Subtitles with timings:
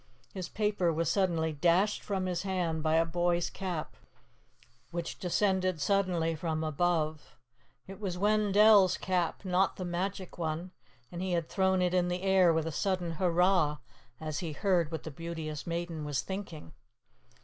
[0.33, 3.95] His paper was suddenly dashed from his hand by a boy's cap,
[4.89, 7.35] which descended suddenly from above.
[7.85, 10.71] It was Wendell's cap, not the magic one,
[11.11, 13.77] and he had thrown it in the air with a sudden "Hurrah!"
[14.19, 16.73] as he heard what the Beauteous Maiden was thinking.